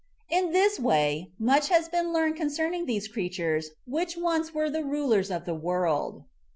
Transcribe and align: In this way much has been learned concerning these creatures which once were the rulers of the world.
In 0.29 0.51
this 0.51 0.79
way 0.79 1.29
much 1.37 1.69
has 1.69 1.87
been 1.87 2.11
learned 2.11 2.35
concerning 2.35 2.87
these 2.87 3.07
creatures 3.07 3.69
which 3.85 4.17
once 4.17 4.51
were 4.51 4.67
the 4.67 4.83
rulers 4.83 5.29
of 5.29 5.45
the 5.45 5.53
world. 5.53 6.23